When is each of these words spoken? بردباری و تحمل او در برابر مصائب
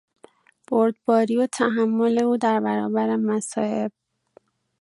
بردباری 0.67 1.35
و 1.41 1.47
تحمل 1.57 2.23
او 2.23 2.37
در 2.37 2.59
برابر 2.59 3.15
مصائب 3.15 3.91